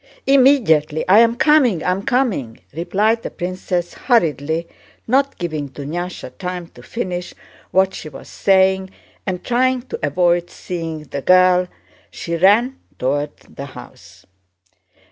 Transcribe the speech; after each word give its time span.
"Immediately, 0.25 1.05
I'm 1.07 1.35
coming, 1.35 1.83
I'm 1.83 2.01
coming!" 2.01 2.59
replied 2.73 3.21
the 3.21 3.29
princess 3.29 3.93
hurriedly, 3.93 4.67
not 5.05 5.37
giving 5.37 5.69
Dunyásha 5.69 6.35
time 6.39 6.65
to 6.69 6.81
finish 6.81 7.35
what 7.69 7.93
she 7.93 8.09
was 8.09 8.27
saying, 8.27 8.89
and 9.27 9.43
trying 9.43 9.83
to 9.83 9.99
avoid 10.01 10.49
seeing 10.49 11.03
the 11.03 11.21
girl 11.21 11.67
she 12.09 12.35
ran 12.35 12.77
toward 12.97 13.37
the 13.41 13.65
house. 13.77 14.25